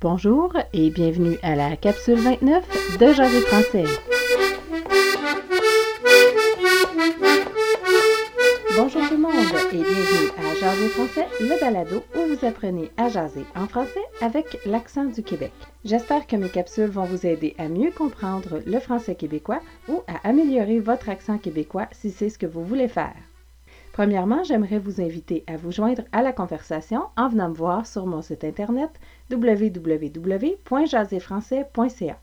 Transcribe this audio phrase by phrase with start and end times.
[0.00, 3.84] Bonjour et bienvenue à la capsule 29 de Jaser français.
[8.76, 9.34] Bonjour tout le monde
[9.72, 14.60] et bienvenue à Jaser français, le balado où vous apprenez à jaser en français avec
[14.66, 15.50] l'accent du Québec.
[15.84, 20.28] J'espère que mes capsules vont vous aider à mieux comprendre le français québécois ou à
[20.28, 23.16] améliorer votre accent québécois si c'est ce que vous voulez faire.
[23.98, 28.06] Premièrement, j'aimerais vous inviter à vous joindre à la conversation en venant me voir sur
[28.06, 28.90] mon site internet
[29.28, 32.20] www.jaserfrançais.ca.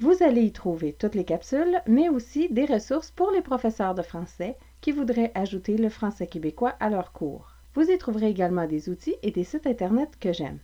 [0.00, 4.02] Vous allez y trouver toutes les capsules, mais aussi des ressources pour les professeurs de
[4.02, 7.52] français qui voudraient ajouter le français québécois à leur cours.
[7.76, 10.58] Vous y trouverez également des outils et des sites internet que j'aime.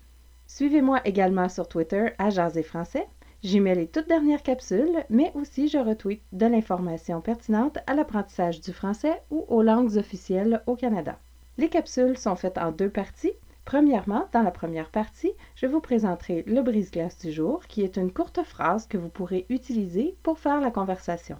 [0.49, 3.07] Suivez-moi également sur Twitter à Jaser Français
[3.43, 8.61] J'y mets les toutes dernières capsules, mais aussi je retweet de l'information pertinente à l'apprentissage
[8.61, 11.19] du français ou aux langues officielles au Canada.
[11.59, 13.33] Les capsules sont faites en deux parties.
[13.65, 18.13] Premièrement, dans la première partie, je vous présenterai le brise-glace du jour, qui est une
[18.13, 21.37] courte phrase que vous pourrez utiliser pour faire la conversation.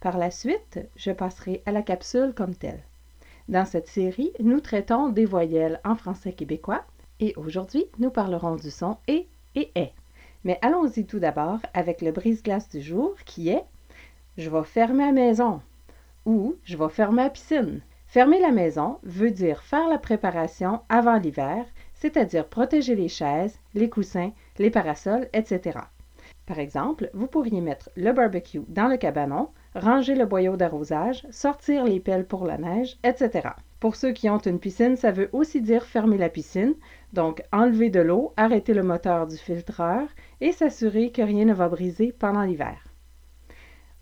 [0.00, 2.82] Par la suite, je passerai à la capsule comme telle.
[3.48, 6.84] Dans cette série, nous traitons des voyelles en français québécois
[7.18, 9.92] et aujourd'hui, nous parlerons du son et et est.
[10.44, 13.64] Mais allons-y tout d'abord avec le brise-glace du jour qui est
[14.38, 15.60] Je vais fermer la maison
[16.24, 17.82] ou Je vais fermer la piscine.
[18.06, 23.88] Fermer la maison veut dire faire la préparation avant l'hiver, c'est-à-dire protéger les chaises, les
[23.88, 25.78] coussins, les parasols, etc.
[26.46, 31.84] Par exemple, vous pourriez mettre le barbecue dans le cabanon, ranger le boyau d'arrosage, sortir
[31.84, 33.50] les pelles pour la neige, etc.
[33.80, 36.74] Pour ceux qui ont une piscine, ça veut aussi dire fermer la piscine,
[37.14, 40.06] donc enlever de l'eau, arrêter le moteur du filtreur
[40.42, 42.84] et s'assurer que rien ne va briser pendant l'hiver.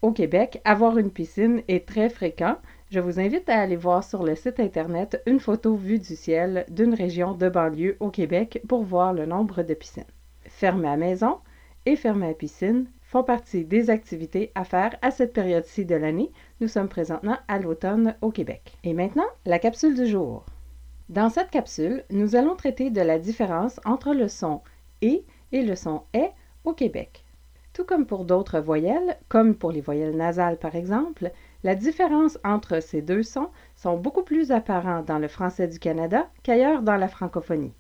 [0.03, 2.56] Au Québec, avoir une piscine est très fréquent.
[2.91, 6.67] Je vous invite à aller voir sur le site Internet une photo vue du ciel
[6.69, 10.05] d'une région de banlieue au Québec pour voir le nombre de piscines.
[10.45, 11.39] Fermer à maison
[11.87, 16.31] et fermer à piscine font partie des activités à faire à cette période-ci de l'année.
[16.61, 18.77] Nous sommes présentement à l'automne au Québec.
[18.84, 20.44] Et maintenant, la capsule du jour.
[21.09, 24.60] Dans cette capsule, nous allons traiter de la différence entre le son
[25.00, 26.33] et et le son est
[26.65, 27.25] au Québec.
[27.72, 31.31] Tout comme pour d'autres voyelles, comme pour les voyelles nasales par exemple,
[31.65, 36.28] la différence entre ces deux sons sont beaucoup plus apparents dans le français du Canada
[36.43, 37.72] qu'ailleurs dans la francophonie.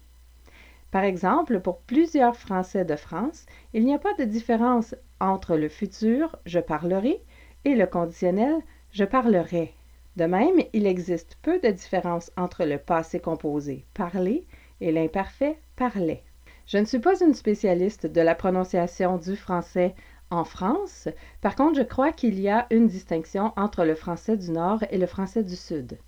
[0.90, 3.44] Par exemple, pour plusieurs Français de France,
[3.74, 7.22] il n'y a pas de différence entre le futur je parlerai
[7.64, 8.56] et le conditionnel
[8.90, 9.74] je parlerai.
[10.16, 14.46] De même, il existe peu de différence entre le passé composé parler
[14.80, 16.22] et l'imparfait parlait.
[16.66, 19.94] Je ne suis pas une spécialiste de la prononciation du français
[20.30, 21.08] en France.
[21.40, 24.98] Par contre, je crois qu'il y a une distinction entre le français du Nord et
[24.98, 25.98] le français du Sud.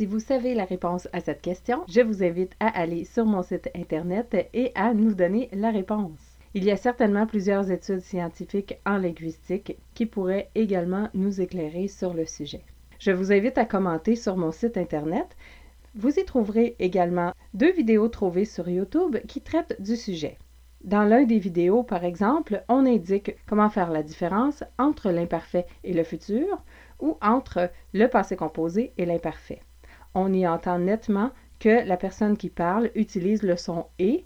[0.00, 3.42] Si vous savez la réponse à cette question, je vous invite à aller sur mon
[3.42, 6.38] site Internet et à nous donner la réponse.
[6.54, 12.14] Il y a certainement plusieurs études scientifiques en linguistique qui pourraient également nous éclairer sur
[12.14, 12.62] le sujet.
[12.98, 15.36] Je vous invite à commenter sur mon site Internet
[15.94, 20.38] vous y trouverez également deux vidéos trouvées sur YouTube qui traitent du sujet.
[20.82, 25.92] Dans l'un des vidéos, par exemple, on indique comment faire la différence entre l'imparfait et
[25.92, 26.64] le futur
[27.00, 29.60] ou entre le passé composé et l'imparfait.
[30.14, 34.24] On y entend nettement que la personne qui parle utilise le son et,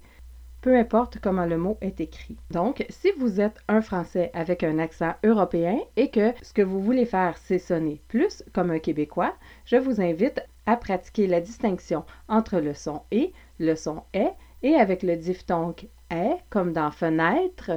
[0.63, 2.37] peu importe comment le mot est écrit.
[2.51, 6.81] Donc, si vous êtes un Français avec un accent européen et que ce que vous
[6.81, 9.35] voulez faire, c'est sonner plus comme un Québécois,
[9.67, 14.77] je vous invite à pratiquer la distinction entre le son et, le son est, et
[14.77, 17.73] avec le diphtongue est, comme dans fenêtre,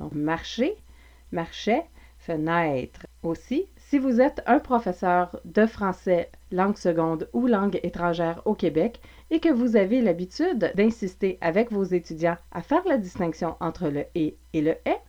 [0.00, 0.74] donc marcher,
[1.30, 1.84] marchait,
[2.18, 3.06] fenêtre.
[3.22, 9.02] Aussi, si vous êtes un professeur de français langue seconde ou langue étrangère au Québec
[9.30, 14.06] et que vous avez l'habitude d'insister avec vos étudiants à faire la distinction entre le
[14.14, 15.02] et et le est,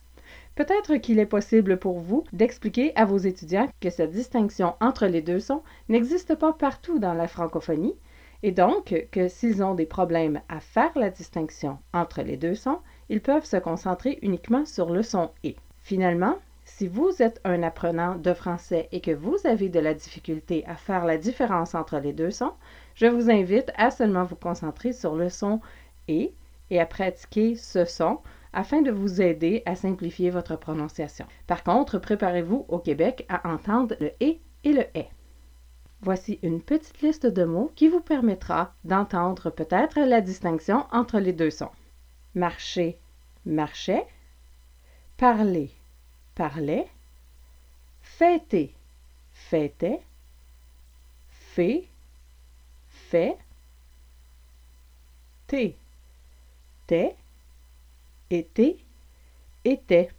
[0.54, 5.22] Peut-être qu'il est possible pour vous d'expliquer à vos étudiants que cette distinction entre les
[5.22, 7.94] deux sons n'existe pas partout dans la francophonie
[8.42, 12.80] et donc que s'ils ont des problèmes à faire la distinction entre les deux sons,
[13.08, 15.56] ils peuvent se concentrer uniquement sur le son et.
[15.80, 20.64] Finalement, si vous êtes un apprenant de français et que vous avez de la difficulté
[20.66, 22.54] à faire la différence entre les deux sons,
[22.94, 25.60] je vous invite à seulement vous concentrer sur le son
[26.08, 26.32] et
[26.70, 28.20] et à pratiquer ce son
[28.52, 31.26] afin de vous aider à simplifier votre prononciation.
[31.46, 35.10] Par contre, préparez-vous au Québec à entendre le et et le est.
[36.00, 41.32] Voici une petite liste de mots qui vous permettra d'entendre peut-être la distinction entre les
[41.32, 41.70] deux sons.
[42.34, 42.98] Marcher,
[43.44, 44.06] marchait.
[45.16, 45.70] Parler,
[46.34, 46.86] parlait.
[48.02, 48.72] Fêter,
[49.32, 50.00] fêtait.
[51.28, 51.88] Fait,
[52.88, 53.38] fait.
[55.46, 55.76] T,
[56.86, 57.16] t'es
[58.30, 58.84] été,
[59.64, 60.10] était.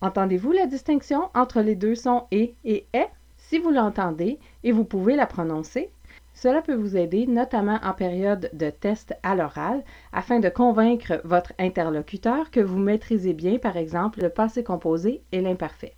[0.00, 3.10] Entendez-vous la distinction entre les deux sons et et est?
[3.38, 5.90] Si vous l'entendez et vous pouvez la prononcer,
[6.34, 11.52] cela peut vous aider notamment en période de test à l'oral afin de convaincre votre
[11.58, 15.94] interlocuteur que vous maîtrisez bien par exemple le passé composé et l'imparfait.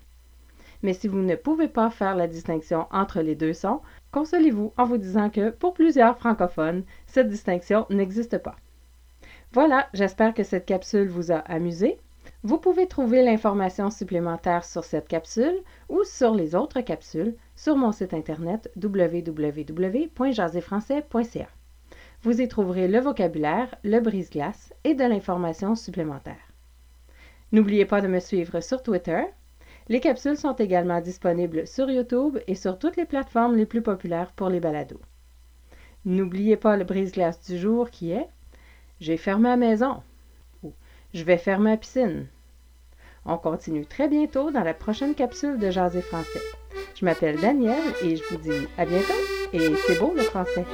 [0.82, 3.80] Mais si vous ne pouvez pas faire la distinction entre les deux sons,
[4.10, 8.56] consolez-vous en vous disant que pour plusieurs francophones, cette distinction n'existe pas.
[9.52, 11.98] Voilà, j'espère que cette capsule vous a amusé.
[12.42, 15.56] Vous pouvez trouver l'information supplémentaire sur cette capsule
[15.88, 21.46] ou sur les autres capsules sur mon site internet www.jaséfrançais.ca.
[22.22, 26.52] Vous y trouverez le vocabulaire, le brise-glace et de l'information supplémentaire.
[27.52, 29.22] N'oubliez pas de me suivre sur Twitter.
[29.88, 34.32] Les capsules sont également disponibles sur YouTube et sur toutes les plateformes les plus populaires
[34.32, 35.00] pour les balados.
[36.04, 38.26] N'oubliez pas le brise-glace du jour qui est
[38.98, 40.02] J'ai fermé la maison
[41.14, 42.26] je vais fermer ma piscine.
[43.24, 46.40] On continue très bientôt dans la prochaine capsule de Jaser français.
[47.02, 49.12] Je m'appelle Danielle et je vous dis à bientôt
[49.52, 49.58] et
[49.88, 50.64] c'est beau le français.